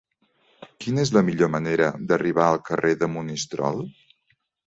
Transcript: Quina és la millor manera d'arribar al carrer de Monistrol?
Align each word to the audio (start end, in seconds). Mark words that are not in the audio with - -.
Quina 0.85 1.01
és 1.07 1.11
la 1.17 1.21
millor 1.27 1.51
manera 1.57 1.91
d'arribar 2.11 2.47
al 2.47 2.59
carrer 2.71 2.95
de 3.03 3.11
Monistrol? 3.17 3.79